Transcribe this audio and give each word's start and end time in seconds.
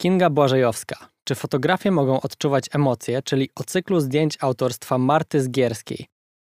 Kinga 0.00 0.30
Błażejowska. 0.30 1.08
Czy 1.24 1.34
fotografie 1.34 1.90
mogą 1.90 2.20
odczuwać 2.20 2.64
emocje, 2.72 3.22
czyli 3.22 3.50
o 3.54 3.64
cyklu 3.64 4.00
zdjęć 4.00 4.38
autorstwa 4.40 4.98
Marty 4.98 5.42
Zgierskiej. 5.42 6.06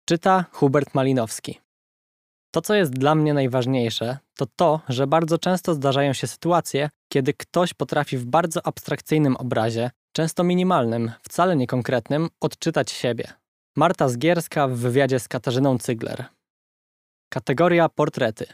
Czyta 0.05 0.45
Hubert 0.51 0.93
Malinowski. 0.93 1.59
To, 2.51 2.61
co 2.61 2.75
jest 2.75 2.91
dla 2.91 3.15
mnie 3.15 3.33
najważniejsze, 3.33 4.17
to 4.37 4.45
to, 4.55 4.81
że 4.89 5.07
bardzo 5.07 5.37
często 5.37 5.73
zdarzają 5.73 6.13
się 6.13 6.27
sytuacje, 6.27 6.89
kiedy 7.11 7.33
ktoś 7.33 7.73
potrafi 7.73 8.17
w 8.17 8.25
bardzo 8.25 8.67
abstrakcyjnym 8.67 9.37
obrazie, 9.37 9.91
często 10.15 10.43
minimalnym, 10.43 11.11
wcale 11.21 11.55
niekonkretnym, 11.55 12.29
odczytać 12.41 12.91
siebie. 12.91 13.33
Marta 13.75 14.09
Zgierska 14.09 14.67
w 14.67 14.73
wywiadzie 14.73 15.19
z 15.19 15.27
Katarzyną 15.27 15.77
Cygler. 15.77 16.25
Kategoria 17.29 17.89
portrety. 17.89 18.45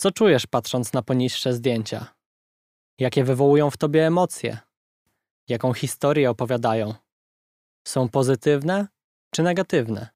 Co 0.00 0.12
czujesz 0.12 0.46
patrząc 0.46 0.92
na 0.92 1.02
poniższe 1.02 1.52
zdjęcia? 1.52 2.17
Jakie 2.98 3.24
wywołują 3.24 3.70
w 3.70 3.76
tobie 3.76 4.06
emocje? 4.06 4.58
Jaką 5.48 5.72
historię 5.72 6.30
opowiadają? 6.30 6.94
Są 7.86 8.08
pozytywne 8.08 8.86
czy 9.34 9.42
negatywne? 9.42 10.08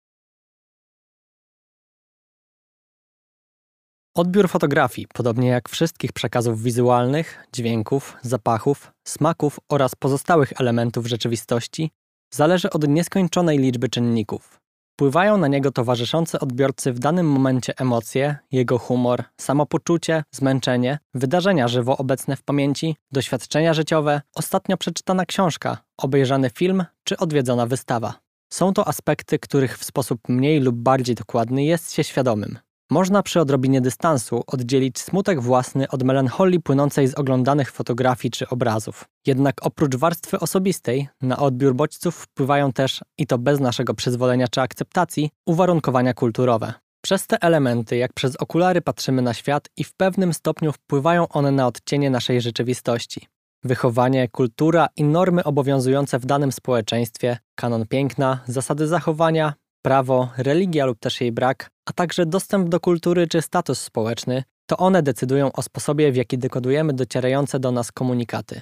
Odbiór 4.15 4.49
fotografii, 4.49 5.09
podobnie 5.15 5.49
jak 5.49 5.69
wszystkich 5.69 6.13
przekazów 6.13 6.63
wizualnych, 6.63 7.47
dźwięków, 7.53 8.17
zapachów, 8.23 8.93
smaków 9.09 9.61
oraz 9.69 9.95
pozostałych 9.95 10.53
elementów 10.61 11.07
rzeczywistości, 11.07 11.91
zależy 12.35 12.71
od 12.71 12.89
nieskończonej 12.89 13.59
liczby 13.59 13.89
czynników. 13.89 14.61
Wpływają 14.93 15.39
na 15.39 15.49
niego 15.49 15.71
towarzyszące 15.71 16.41
odbiorcy 16.41 16.93
w 16.93 16.99
danym 16.99 17.27
momencie 17.27 17.73
emocje, 17.79 18.37
jego 18.53 18.79
humor, 18.79 19.25
samopoczucie, 19.37 20.25
zmęczenie, 20.31 20.99
wydarzenia 21.15 21.69
żywo 21.69 21.97
obecne 21.97 22.37
w 22.37 22.43
pamięci, 22.43 22.97
doświadczenia 23.13 23.75
życiowe, 23.75 24.21
ostatnio 24.35 24.77
przeczytana 24.77 25.27
książka, 25.27 25.79
obejrzany 25.97 26.51
film 26.51 26.85
czy 27.05 27.17
odwiedzona 27.17 27.67
wystawa. 27.67 28.15
Są 28.53 28.73
to 28.73 28.89
aspekty, 28.89 29.39
których 29.39 29.79
w 29.79 29.85
sposób 29.85 30.21
mniej 30.29 30.61
lub 30.61 30.77
bardziej 30.77 31.15
dokładny 31.15 31.65
jest 31.65 31.93
się 31.93 32.05
świadomym. 32.05 32.59
Można 32.93 33.23
przy 33.23 33.41
odrobinie 33.41 33.81
dystansu 33.81 34.43
oddzielić 34.47 34.99
smutek 34.99 35.41
własny 35.41 35.89
od 35.89 36.03
melancholii 36.03 36.61
płynącej 36.61 37.09
z 37.09 37.15
oglądanych 37.15 37.73
fotografii 37.73 38.33
czy 38.33 38.49
obrazów. 38.49 39.05
Jednak 39.27 39.67
oprócz 39.67 39.97
warstwy 39.97 40.41
osobistej, 40.41 41.09
na 41.23 41.39
odbiór 41.39 41.75
bodźców 41.75 42.17
wpływają 42.17 42.73
też, 42.73 43.01
i 43.19 43.27
to 43.27 43.39
bez 43.39 43.61
naszego 43.61 43.95
przyzwolenia 43.95 44.49
czy 44.49 44.61
akceptacji, 44.61 45.31
uwarunkowania 45.47 46.15
kulturowe. 46.15 46.73
Przez 47.03 47.27
te 47.27 47.43
elementy, 47.43 47.97
jak 47.97 48.13
przez 48.13 48.37
okulary 48.37 48.81
patrzymy 48.81 49.23
na 49.23 49.35
świat 49.35 49.69
i 49.77 49.85
w 49.85 49.95
pewnym 49.95 50.33
stopniu 50.33 50.73
wpływają 50.73 51.29
one 51.29 51.51
na 51.51 51.67
odcienie 51.67 52.11
naszej 52.11 52.41
rzeczywistości. 52.41 53.27
Wychowanie, 53.65 54.29
kultura 54.29 54.87
i 54.97 55.05
normy 55.05 55.45
obowiązujące 55.45 56.19
w 56.19 56.27
danym 56.27 56.53
społeczeństwie, 56.53 57.39
kanon 57.55 57.87
piękna, 57.87 58.41
zasady 58.47 58.87
zachowania, 58.87 59.55
prawo, 59.83 60.29
religia 60.37 60.87
lub 60.87 60.99
też 60.99 61.21
jej 61.21 61.33
brak, 61.33 61.71
a 61.87 61.93
także 61.93 62.27
dostęp 62.27 62.69
do 62.69 62.81
kultury 62.81 63.29
czy 63.29 63.43
status 63.43 63.81
społeczny, 63.81 64.45
to 64.67 64.77
one 64.77 65.03
decydują 65.03 65.53
o 65.53 65.63
sposobie, 65.63 66.13
w 66.13 66.17
jaki 66.17 66.39
dekodujemy 66.39 66.93
docierające 66.93 67.61
do 67.61 67.73
nas 67.73 67.93
komunikaty. 67.93 68.61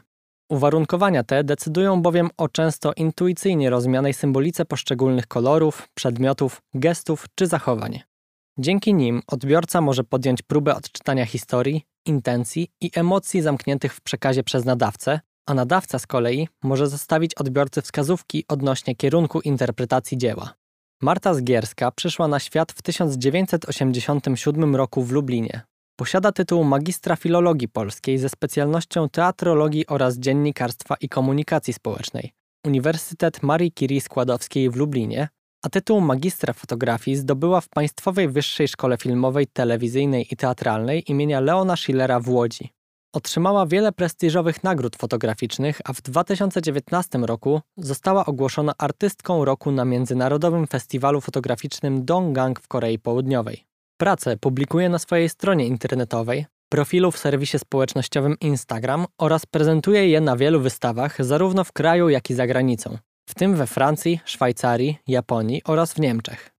Uwarunkowania 0.51 1.25
te 1.25 1.45
decydują 1.45 2.03
bowiem 2.03 2.31
o 2.37 2.49
często 2.49 2.93
intuicyjnie 2.97 3.71
rozumianej 3.71 4.15
symbolice 4.15 4.65
poszczególnych 4.65 5.27
kolorów, 5.27 5.89
przedmiotów, 5.95 6.63
gestów 6.75 7.27
czy 7.35 7.47
zachowań. 7.47 8.01
Dzięki 8.59 8.95
nim 8.95 9.23
odbiorca 9.27 9.81
może 9.81 10.05
podjąć 10.05 10.43
próbę 10.43 10.77
odczytania 10.77 11.27
historii, 11.27 11.83
intencji 12.07 12.69
i 12.81 12.91
emocji 12.95 13.43
zamkniętych 13.43 13.95
w 13.95 14.01
przekazie 14.01 14.43
przez 14.43 14.65
nadawcę, 14.65 15.21
a 15.47 15.55
nadawca 15.55 15.99
z 15.99 16.07
kolei 16.07 16.49
może 16.63 16.87
zostawić 16.87 17.35
odbiorcy 17.35 17.83
wskazówki 17.83 18.45
odnośnie 18.49 18.97
kierunku 18.97 19.41
interpretacji 19.41 20.19
dzieła. 20.19 20.55
Marta 21.03 21.35
Zgierska 21.35 21.91
przyszła 21.91 22.29
na 22.29 22.41
świat 22.41 22.73
w 22.73 22.83
1987 22.83 24.77
roku 24.77 25.03
w 25.03 25.13
Lublinie. 25.13 25.63
Posiada 25.97 26.33
tytuł 26.33 26.65
magistra 26.65 27.17
filologii 27.17 27.69
polskiej 27.69 28.19
ze 28.19 28.29
specjalnością 28.29 29.09
teatrologii 29.09 29.87
oraz 29.87 30.19
dziennikarstwa 30.19 30.95
i 31.01 31.09
komunikacji 31.09 31.73
społecznej. 31.73 32.33
Uniwersytet 32.67 33.43
Marii 33.43 33.73
Curie 33.73 34.01
Składowskiej 34.01 34.71
w 34.71 34.77
Lublinie, 34.77 35.29
a 35.63 35.69
tytuł 35.69 36.01
magistra 36.01 36.53
fotografii 36.53 37.17
zdobyła 37.17 37.61
w 37.61 37.69
Państwowej 37.69 38.29
Wyższej 38.29 38.69
Szkole 38.69 38.97
Filmowej, 38.97 39.47
Telewizyjnej 39.47 40.27
i 40.31 40.37
Teatralnej 40.37 41.11
imienia 41.11 41.41
Leona 41.41 41.77
Schillera 41.77 42.21
w 42.21 42.29
Łodzi. 42.29 42.71
Otrzymała 43.13 43.67
wiele 43.67 43.93
prestiżowych 43.93 44.65
nagród 44.65 44.97
fotograficznych, 44.97 45.81
a 45.85 45.93
w 45.93 46.03
2019 46.03 47.19
roku 47.19 47.61
została 47.77 48.27
ogłoszona 48.27 48.73
artystką 48.79 49.45
roku 49.45 49.71
na 49.71 49.85
Międzynarodowym 49.85 50.67
Festiwalu 50.67 51.21
Fotograficznym 51.21 52.05
Donggang 52.05 52.61
w 52.61 52.69
Korei 52.69 52.99
Południowej. 52.99 53.65
Pracę 54.01 54.37
publikuje 54.37 54.89
na 54.89 54.99
swojej 54.99 55.29
stronie 55.29 55.67
internetowej, 55.67 56.47
profilu 56.69 57.11
w 57.11 57.19
serwisie 57.19 57.59
społecznościowym 57.59 58.37
Instagram 58.41 59.07
oraz 59.19 59.47
prezentuje 59.47 60.09
je 60.09 60.21
na 60.21 60.37
wielu 60.37 60.61
wystawach 60.61 61.25
zarówno 61.25 61.65
w 61.65 61.73
kraju, 61.73 62.09
jak 62.09 62.31
i 62.31 62.35
za 62.35 62.47
granicą, 62.47 62.99
w 63.29 63.35
tym 63.35 63.57
we 63.57 63.67
Francji, 63.67 64.21
Szwajcarii, 64.25 64.99
Japonii 65.07 65.63
oraz 65.65 65.93
w 65.93 66.01
Niemczech. 66.01 66.50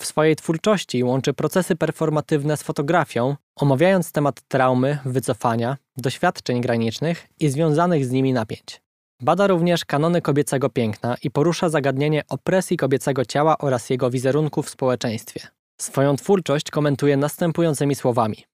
W 0.00 0.06
swojej 0.06 0.36
twórczości 0.36 1.04
łączy 1.04 1.32
procesy 1.32 1.76
performatywne 1.76 2.56
z 2.56 2.62
fotografią, 2.62 3.36
omawiając 3.56 4.12
temat 4.12 4.40
traumy, 4.48 4.98
wycofania, 5.04 5.76
doświadczeń 5.96 6.60
granicznych 6.60 7.28
i 7.40 7.48
związanych 7.48 8.06
z 8.06 8.10
nimi 8.10 8.32
napięć. 8.32 8.82
Bada 9.22 9.46
również 9.46 9.84
kanony 9.84 10.22
kobiecego 10.22 10.68
piękna 10.68 11.16
i 11.22 11.30
porusza 11.30 11.68
zagadnienie 11.68 12.22
opresji 12.28 12.76
kobiecego 12.76 13.24
ciała 13.24 13.58
oraz 13.58 13.90
jego 13.90 14.10
wizerunku 14.10 14.62
w 14.62 14.70
społeczeństwie. 14.70 15.40
Swoją 15.80 16.16
twórczość 16.16 16.70
komentuje 16.70 17.16
następującymi 17.16 17.94
słowami: 17.94 18.44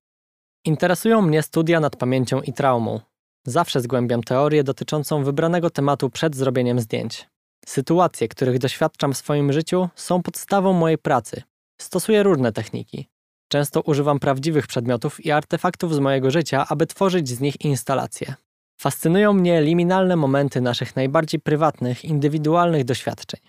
Interesują 0.65 1.23
mnie 1.23 1.43
studia 1.43 1.81
nad 1.81 1.97
pamięcią 1.97 2.41
i 2.41 2.53
traumą. 2.53 3.01
Zawsze 3.45 3.81
zgłębiam 3.81 4.23
teorię 4.23 4.65
dotyczącą 4.65 5.25
wybranego 5.25 5.71
tematu 5.71 6.11
przed 6.11 6.37
zrobieniem 6.37 6.81
zdjęć. 6.81 7.29
Sytuacje, 7.69 8.29
których 8.29 8.59
doświadczam 8.59 9.13
w 9.13 9.17
swoim 9.17 9.53
życiu, 9.53 9.89
są 9.95 10.23
podstawą 10.23 10.73
mojej 10.73 10.99
pracy. 10.99 11.43
Stosuję 11.81 12.23
różne 12.23 12.53
techniki. 12.53 13.09
Często 13.49 13.81
używam 13.81 14.19
prawdziwych 14.19 14.67
przedmiotów 14.67 15.25
i 15.25 15.31
artefaktów 15.31 15.95
z 15.95 15.99
mojego 15.99 16.31
życia, 16.31 16.67
aby 16.69 16.87
tworzyć 16.87 17.29
z 17.29 17.41
nich 17.41 17.61
instalacje. 17.61 18.35
Fascynują 18.81 19.33
mnie 19.33 19.63
liminalne 19.63 20.17
momenty 20.17 20.61
naszych 20.61 20.97
najbardziej 20.97 21.41
prywatnych, 21.41 22.05
indywidualnych 22.05 22.85
doświadczeń. 22.85 23.41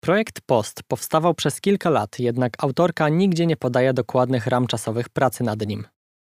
Projekt 0.00 0.40
Post 0.40 0.82
powstawał 0.82 1.34
przez 1.34 1.60
kilka 1.60 1.90
lat, 1.90 2.18
jednak 2.18 2.64
autorka 2.64 3.08
nigdzie 3.08 3.46
nie 3.46 3.56
podaje 3.56 3.92
dokładnych 3.92 4.46
ram 4.46 4.66
czasowych 4.66 5.08
pracy 5.08 5.44
nad 5.44 5.66
nim. 5.66 5.86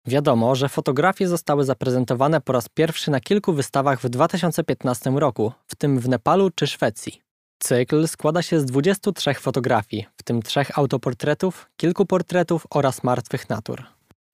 Wiadomo, 0.07 0.55
że 0.55 0.69
fotografie 0.69 1.29
zostały 1.29 1.65
zaprezentowane 1.65 2.41
po 2.41 2.53
raz 2.53 2.69
pierwszy 2.69 3.11
na 3.11 3.21
kilku 3.21 3.53
wystawach 3.53 4.01
w 4.01 4.09
2015 4.09 5.11
roku, 5.11 5.53
w 5.67 5.77
tym 5.77 5.99
w 5.99 6.09
Nepalu 6.09 6.51
czy 6.51 6.67
Szwecji. 6.67 7.23
Cykl 7.59 8.09
składa 8.09 8.43
się 8.43 8.61
z 8.61 8.65
23 8.65 9.35
fotografii, 9.35 10.07
w 10.17 10.23
tym 10.23 10.43
trzech 10.43 10.79
autoportretów, 10.79 11.71
kilku 11.77 12.07
portretów 12.07 12.67
oraz 12.71 13.05
martwych 13.05 13.49
natur. 13.49 13.85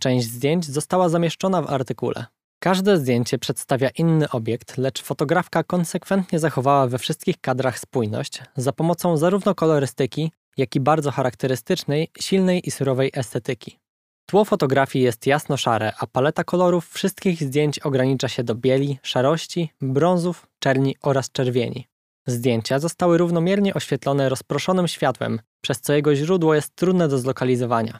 Część 0.00 0.26
zdjęć 0.26 0.66
została 0.66 1.08
zamieszczona 1.08 1.62
w 1.62 1.70
artykule. 1.70 2.26
Każde 2.58 2.98
zdjęcie 2.98 3.38
przedstawia 3.38 3.88
inny 3.88 4.30
obiekt, 4.30 4.78
lecz 4.78 5.02
fotografka 5.02 5.64
konsekwentnie 5.64 6.38
zachowała 6.38 6.86
we 6.86 6.98
wszystkich 6.98 7.40
kadrach 7.40 7.78
spójność 7.78 8.42
za 8.56 8.72
pomocą 8.72 9.16
zarówno 9.16 9.54
kolorystyki, 9.54 10.32
jak 10.56 10.76
i 10.76 10.80
bardzo 10.80 11.10
charakterystycznej, 11.10 12.08
silnej 12.20 12.68
i 12.68 12.70
surowej 12.70 13.10
estetyki. 13.14 13.78
Tło 14.26 14.44
fotografii 14.44 15.04
jest 15.04 15.26
jasno-szare, 15.26 15.92
a 15.98 16.06
paleta 16.06 16.44
kolorów 16.44 16.88
wszystkich 16.88 17.42
zdjęć 17.42 17.78
ogranicza 17.78 18.28
się 18.28 18.44
do 18.44 18.54
bieli, 18.54 18.98
szarości, 19.02 19.72
brązów, 19.80 20.46
czerni 20.58 20.96
oraz 21.02 21.32
czerwieni. 21.32 21.86
Zdjęcia 22.26 22.78
zostały 22.78 23.18
równomiernie 23.18 23.74
oświetlone 23.74 24.28
rozproszonym 24.28 24.88
światłem, 24.88 25.40
przez 25.60 25.80
co 25.80 25.92
jego 25.92 26.14
źródło 26.14 26.54
jest 26.54 26.74
trudne 26.74 27.08
do 27.08 27.18
zlokalizowania. 27.18 27.98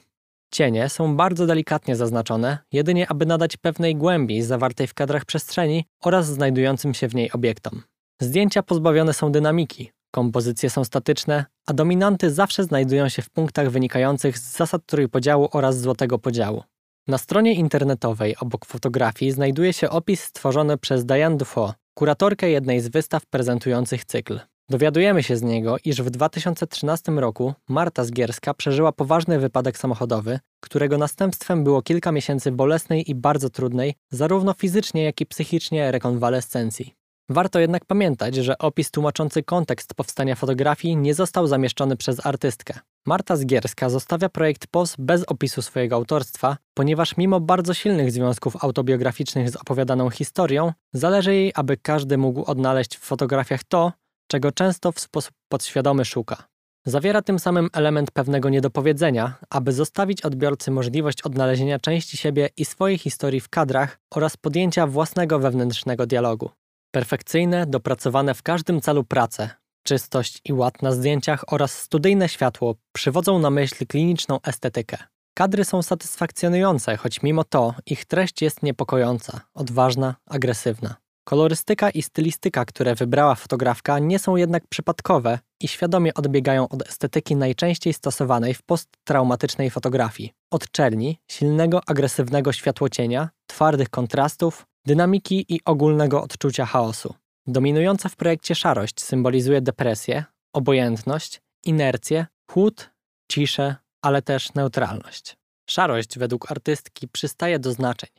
Cienie 0.53 0.89
są 0.89 1.15
bardzo 1.15 1.45
delikatnie 1.45 1.95
zaznaczone, 1.95 2.57
jedynie 2.71 3.11
aby 3.11 3.25
nadać 3.25 3.57
pewnej 3.57 3.95
głębi 3.95 4.41
zawartej 4.41 4.87
w 4.87 4.93
kadrach 4.93 5.25
przestrzeni 5.25 5.85
oraz 6.03 6.25
znajdującym 6.25 6.93
się 6.93 7.07
w 7.07 7.15
niej 7.15 7.31
obiektom. 7.31 7.83
Zdjęcia 8.21 8.63
pozbawione 8.63 9.13
są 9.13 9.31
dynamiki, 9.31 9.91
Kompozycje 10.17 10.69
są 10.69 10.83
statyczne, 10.83 11.45
a 11.67 11.73
dominanty 11.73 12.31
zawsze 12.31 12.63
znajdują 12.63 13.09
się 13.09 13.21
w 13.21 13.29
punktach 13.29 13.69
wynikających 13.69 14.37
z 14.37 14.57
zasad 14.57 14.81
trójpodziału 14.85 15.49
oraz 15.51 15.79
złotego 15.79 16.19
podziału. 16.19 16.63
Na 17.07 17.17
stronie 17.17 17.53
internetowej 17.53 18.35
obok 18.37 18.65
fotografii 18.65 19.31
znajduje 19.31 19.73
się 19.73 19.89
opis 19.89 20.23
stworzony 20.23 20.77
przez 20.77 21.05
Diane 21.05 21.37
Dufault, 21.37 21.75
kuratorkę 21.93 22.49
jednej 22.49 22.81
z 22.81 22.87
wystaw 22.87 23.25
prezentujących 23.25 24.05
cykl. 24.05 24.39
Dowiadujemy 24.69 25.23
się 25.23 25.37
z 25.37 25.41
niego, 25.41 25.75
iż 25.85 26.01
w 26.01 26.09
2013 26.09 27.11
roku 27.11 27.53
Marta 27.69 28.03
Zgierska 28.03 28.53
przeżyła 28.53 28.91
poważny 28.91 29.39
wypadek 29.39 29.77
samochodowy, 29.77 30.39
którego 30.59 30.97
następstwem 30.97 31.63
było 31.63 31.81
kilka 31.81 32.11
miesięcy 32.11 32.51
bolesnej 32.51 33.11
i 33.11 33.15
bardzo 33.15 33.49
trudnej, 33.49 33.95
zarówno 34.11 34.53
fizycznie, 34.53 35.03
jak 35.03 35.21
i 35.21 35.25
psychicznie, 35.25 35.91
rekonwalescencji. 35.91 36.96
Warto 37.29 37.59
jednak 37.59 37.85
pamiętać, 37.85 38.35
że 38.35 38.57
opis 38.57 38.91
tłumaczący 38.91 39.43
kontekst 39.43 39.93
powstania 39.93 40.35
fotografii 40.35 40.97
nie 40.97 41.13
został 41.13 41.47
zamieszczony 41.47 41.97
przez 41.97 42.25
artystkę. 42.25 42.79
Marta 43.05 43.35
Zgierska 43.35 43.89
zostawia 43.89 44.29
projekt 44.29 44.67
POS 44.67 44.95
bez 44.99 45.23
opisu 45.23 45.61
swojego 45.61 45.95
autorstwa, 45.95 46.57
ponieważ 46.73 47.17
mimo 47.17 47.39
bardzo 47.39 47.73
silnych 47.73 48.11
związków 48.11 48.63
autobiograficznych 48.63 49.49
z 49.49 49.55
opowiadaną 49.55 50.09
historią, 50.09 50.73
zależy 50.93 51.35
jej, 51.35 51.51
aby 51.55 51.77
każdy 51.77 52.17
mógł 52.17 52.51
odnaleźć 52.51 52.97
w 52.97 53.01
fotografiach 53.01 53.63
to, 53.63 53.91
czego 54.27 54.51
często 54.51 54.91
w 54.91 54.99
sposób 54.99 55.33
podświadomy 55.49 56.05
szuka. 56.05 56.47
Zawiera 56.85 57.21
tym 57.21 57.39
samym 57.39 57.69
element 57.73 58.11
pewnego 58.11 58.49
niedopowiedzenia, 58.49 59.33
aby 59.49 59.71
zostawić 59.71 60.21
odbiorcy 60.21 60.71
możliwość 60.71 61.21
odnalezienia 61.21 61.79
części 61.79 62.17
siebie 62.17 62.49
i 62.57 62.65
swojej 62.65 62.97
historii 62.97 63.39
w 63.39 63.49
kadrach 63.49 63.99
oraz 64.15 64.37
podjęcia 64.37 64.87
własnego 64.87 65.39
wewnętrznego 65.39 66.05
dialogu. 66.05 66.49
Perfekcyjne, 66.97 67.65
dopracowane 67.65 68.33
w 68.33 68.43
każdym 68.43 68.81
celu 68.81 69.03
prace, 69.03 69.49
czystość 69.83 70.41
i 70.45 70.53
ład 70.53 70.81
na 70.81 70.91
zdjęciach 70.91 71.53
oraz 71.53 71.79
studyjne 71.81 72.29
światło 72.29 72.75
przywodzą 72.91 73.39
na 73.39 73.49
myśl 73.49 73.85
kliniczną 73.87 74.39
estetykę. 74.43 74.97
Kadry 75.33 75.65
są 75.65 75.81
satysfakcjonujące, 75.81 76.97
choć 76.97 77.23
mimo 77.23 77.43
to 77.43 77.73
ich 77.85 78.05
treść 78.05 78.41
jest 78.41 78.63
niepokojąca, 78.63 79.41
odważna, 79.53 80.15
agresywna. 80.25 80.95
Kolorystyka 81.27 81.89
i 81.89 82.01
stylistyka, 82.01 82.65
które 82.65 82.95
wybrała 82.95 83.35
fotografka, 83.35 83.99
nie 83.99 84.19
są 84.19 84.35
jednak 84.35 84.67
przypadkowe 84.67 85.39
i 85.61 85.67
świadomie 85.67 86.13
odbiegają 86.13 86.69
od 86.69 86.89
estetyki 86.89 87.35
najczęściej 87.35 87.93
stosowanej 87.93 88.53
w 88.53 88.61
posttraumatycznej 88.61 89.69
fotografii. 89.69 90.33
Od 90.51 90.71
czerni, 90.71 91.19
silnego, 91.31 91.81
agresywnego 91.87 92.53
światłocienia, 92.53 93.29
twardych 93.47 93.89
kontrastów, 93.89 94.65
dynamiki 94.87 95.45
i 95.49 95.59
ogólnego 95.65 96.23
odczucia 96.23 96.65
chaosu. 96.65 97.13
Dominująca 97.47 98.09
w 98.09 98.15
projekcie 98.15 98.55
szarość 98.55 99.01
symbolizuje 99.01 99.61
depresję, 99.61 100.25
obojętność, 100.53 101.41
inercję, 101.65 102.25
chłód, 102.51 102.89
ciszę, 103.31 103.75
ale 104.01 104.21
też 104.21 104.53
neutralność. 104.53 105.37
Szarość 105.69 106.19
według 106.19 106.51
artystki 106.51 107.07
przystaje 107.07 107.59
do 107.59 107.71
znaczeń. 107.71 108.09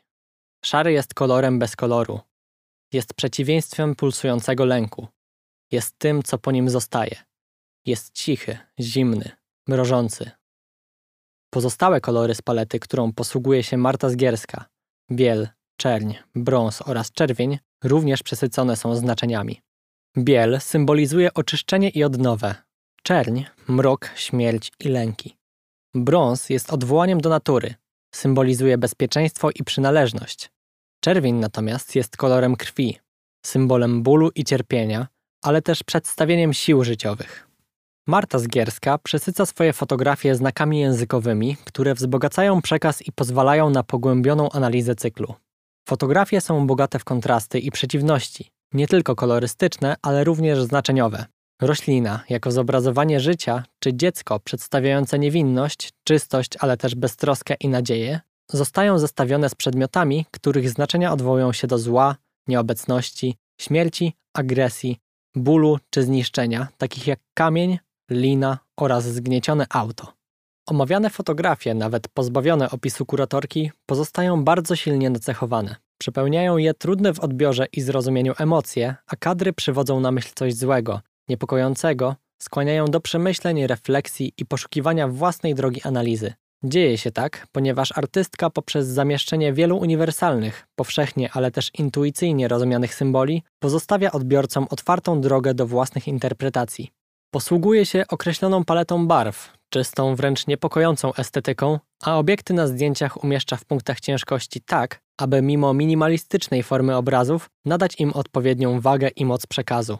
Szary 0.64 0.92
jest 0.92 1.14
kolorem 1.14 1.58
bez 1.58 1.76
koloru. 1.76 2.20
Jest 2.92 3.14
przeciwieństwem 3.14 3.94
pulsującego 3.94 4.64
lęku. 4.64 5.08
Jest 5.72 5.98
tym, 5.98 6.22
co 6.22 6.38
po 6.38 6.50
nim 6.50 6.70
zostaje. 6.70 7.16
Jest 7.86 8.14
cichy, 8.14 8.58
zimny, 8.80 9.30
mrożący. 9.68 10.30
Pozostałe 11.50 12.00
kolory 12.00 12.34
z 12.34 12.42
palety, 12.42 12.80
którą 12.80 13.12
posługuje 13.12 13.62
się 13.62 13.76
Marta 13.76 14.10
Zgierska 14.10 14.64
biel, 15.10 15.48
czerń, 15.78 16.14
brąz 16.34 16.82
oraz 16.82 17.12
czerwień 17.12 17.58
również 17.84 18.22
przesycone 18.22 18.76
są 18.76 18.94
znaczeniami. 18.94 19.60
Biel 20.18 20.60
symbolizuje 20.60 21.34
oczyszczenie 21.34 21.88
i 21.88 22.04
odnowę. 22.04 22.54
Czerń 23.02 23.44
mrok, 23.68 24.10
śmierć 24.16 24.72
i 24.80 24.88
lęki. 24.88 25.36
Brąz 25.94 26.50
jest 26.50 26.72
odwołaniem 26.72 27.20
do 27.20 27.28
natury, 27.28 27.74
symbolizuje 28.14 28.78
bezpieczeństwo 28.78 29.50
i 29.50 29.64
przynależność. 29.64 30.50
Czerwień 31.00 31.34
natomiast 31.34 31.94
jest 31.94 32.16
kolorem 32.16 32.56
krwi, 32.56 32.98
symbolem 33.46 34.02
bólu 34.02 34.30
i 34.34 34.44
cierpienia, 34.44 35.06
ale 35.42 35.62
też 35.62 35.82
przedstawieniem 35.82 36.52
sił 36.52 36.84
życiowych. 36.84 37.48
Marta 38.06 38.38
Zgierska 38.38 38.98
przesyca 38.98 39.46
swoje 39.46 39.72
fotografie 39.72 40.34
znakami 40.34 40.80
językowymi, 40.80 41.56
które 41.64 41.94
wzbogacają 41.94 42.62
przekaz 42.62 43.02
i 43.02 43.12
pozwalają 43.12 43.70
na 43.70 43.82
pogłębioną 43.82 44.50
analizę 44.50 44.94
cyklu. 44.94 45.34
Fotografie 45.88 46.40
są 46.40 46.66
bogate 46.66 46.98
w 46.98 47.04
kontrasty 47.04 47.58
i 47.58 47.70
przeciwności, 47.70 48.50
nie 48.74 48.86
tylko 48.86 49.16
kolorystyczne, 49.16 49.96
ale 50.02 50.24
również 50.24 50.62
znaczeniowe. 50.62 51.24
Roślina 51.62 52.24
jako 52.28 52.50
zobrazowanie 52.50 53.20
życia, 53.20 53.64
czy 53.78 53.94
dziecko 53.94 54.40
przedstawiające 54.40 55.18
niewinność, 55.18 55.92
czystość, 56.04 56.50
ale 56.60 56.76
też 56.76 56.94
beztroskę 56.94 57.54
i 57.60 57.68
nadzieję, 57.68 58.20
zostają 58.50 58.98
zestawione 58.98 59.48
z 59.48 59.54
przedmiotami, 59.54 60.26
których 60.30 60.70
znaczenia 60.70 61.12
odwołują 61.12 61.52
się 61.52 61.66
do 61.66 61.78
zła, 61.78 62.16
nieobecności, 62.48 63.36
śmierci, 63.60 64.12
agresji, 64.34 64.98
bólu 65.36 65.78
czy 65.90 66.02
zniszczenia, 66.02 66.68
takich 66.78 67.06
jak 67.06 67.20
kamień, 67.34 67.78
lina 68.10 68.58
oraz 68.76 69.04
zgniecione 69.04 69.66
auto. 69.70 70.17
Omawiane 70.68 71.10
fotografie, 71.10 71.74
nawet 71.74 72.08
pozbawione 72.08 72.70
opisu 72.70 73.06
kuratorki, 73.06 73.70
pozostają 73.86 74.44
bardzo 74.44 74.76
silnie 74.76 75.10
nacechowane. 75.10 75.76
Przepełniają 75.98 76.56
je 76.56 76.74
trudne 76.74 77.14
w 77.14 77.20
odbiorze 77.20 77.66
i 77.72 77.80
zrozumieniu 77.80 78.34
emocje, 78.38 78.94
a 79.06 79.16
kadry 79.16 79.52
przywodzą 79.52 80.00
na 80.00 80.10
myśl 80.10 80.28
coś 80.34 80.54
złego, 80.54 81.00
niepokojącego, 81.28 82.16
skłaniają 82.38 82.86
do 82.86 83.00
przemyśleń, 83.00 83.66
refleksji 83.66 84.32
i 84.38 84.46
poszukiwania 84.46 85.08
własnej 85.08 85.54
drogi 85.54 85.82
analizy. 85.82 86.32
Dzieje 86.64 86.98
się 86.98 87.10
tak, 87.10 87.46
ponieważ 87.52 87.98
artystka 87.98 88.50
poprzez 88.50 88.86
zamieszczenie 88.86 89.52
wielu 89.52 89.76
uniwersalnych, 89.76 90.66
powszechnie, 90.76 91.30
ale 91.32 91.50
też 91.50 91.70
intuicyjnie 91.78 92.48
rozumianych 92.48 92.94
symboli, 92.94 93.42
pozostawia 93.58 94.12
odbiorcom 94.12 94.66
otwartą 94.70 95.20
drogę 95.20 95.54
do 95.54 95.66
własnych 95.66 96.08
interpretacji. 96.08 96.90
Posługuje 97.30 97.86
się 97.86 98.04
określoną 98.08 98.64
paletą 98.64 99.06
barw, 99.06 99.57
czystą, 99.68 100.14
wręcz 100.14 100.46
niepokojącą 100.46 101.14
estetyką, 101.14 101.78
a 102.02 102.18
obiekty 102.18 102.54
na 102.54 102.66
zdjęciach 102.66 103.24
umieszcza 103.24 103.56
w 103.56 103.64
punktach 103.64 104.00
ciężkości 104.00 104.60
tak, 104.60 105.00
aby 105.18 105.42
mimo 105.42 105.74
minimalistycznej 105.74 106.62
formy 106.62 106.96
obrazów 106.96 107.50
nadać 107.64 108.00
im 108.00 108.12
odpowiednią 108.12 108.80
wagę 108.80 109.08
i 109.08 109.24
moc 109.24 109.46
przekazu. 109.46 109.98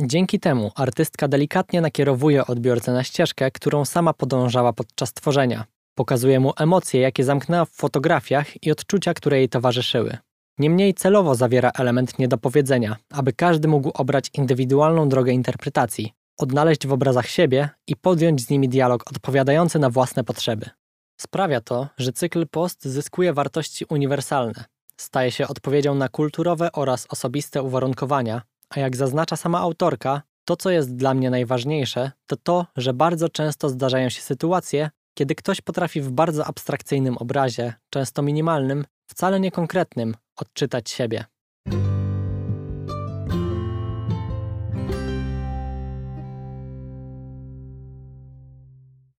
Dzięki 0.00 0.40
temu 0.40 0.72
artystka 0.74 1.28
delikatnie 1.28 1.80
nakierowuje 1.80 2.46
odbiorcę 2.46 2.92
na 2.92 3.04
ścieżkę, 3.04 3.50
którą 3.50 3.84
sama 3.84 4.12
podążała 4.12 4.72
podczas 4.72 5.12
tworzenia. 5.12 5.64
Pokazuje 5.94 6.40
mu 6.40 6.52
emocje, 6.56 7.00
jakie 7.00 7.24
zamknęła 7.24 7.64
w 7.64 7.70
fotografiach 7.70 8.64
i 8.64 8.70
odczucia, 8.70 9.14
które 9.14 9.38
jej 9.38 9.48
towarzyszyły. 9.48 10.18
Niemniej 10.58 10.94
celowo 10.94 11.34
zawiera 11.34 11.70
element 11.78 12.18
niedopowiedzenia, 12.18 12.96
aby 13.10 13.32
każdy 13.32 13.68
mógł 13.68 13.90
obrać 13.94 14.30
indywidualną 14.34 15.08
drogę 15.08 15.32
interpretacji, 15.32 16.12
odnaleźć 16.42 16.86
w 16.86 16.92
obrazach 16.92 17.26
siebie 17.26 17.68
i 17.86 17.96
podjąć 17.96 18.42
z 18.42 18.50
nimi 18.50 18.68
dialog 18.68 19.10
odpowiadający 19.10 19.78
na 19.78 19.90
własne 19.90 20.24
potrzeby. 20.24 20.66
Sprawia 21.20 21.60
to, 21.60 21.88
że 21.98 22.12
cykl 22.12 22.46
post 22.46 22.84
zyskuje 22.84 23.32
wartości 23.32 23.84
uniwersalne. 23.84 24.64
Staje 24.96 25.30
się 25.30 25.48
odpowiedzią 25.48 25.94
na 25.94 26.08
kulturowe 26.08 26.72
oraz 26.72 27.06
osobiste 27.10 27.62
uwarunkowania, 27.62 28.42
a 28.70 28.80
jak 28.80 28.96
zaznacza 28.96 29.36
sama 29.36 29.60
autorka, 29.60 30.22
to 30.44 30.56
co 30.56 30.70
jest 30.70 30.96
dla 30.96 31.14
mnie 31.14 31.30
najważniejsze, 31.30 32.12
to 32.26 32.36
to, 32.36 32.66
że 32.76 32.94
bardzo 32.94 33.28
często 33.28 33.68
zdarzają 33.68 34.08
się 34.08 34.20
sytuacje, 34.20 34.90
kiedy 35.14 35.34
ktoś 35.34 35.60
potrafi 35.60 36.00
w 36.00 36.10
bardzo 36.10 36.46
abstrakcyjnym 36.46 37.18
obrazie, 37.18 37.74
często 37.90 38.22
minimalnym, 38.22 38.84
wcale 39.06 39.40
niekonkretnym, 39.40 40.16
odczytać 40.36 40.90
siebie. 40.90 41.24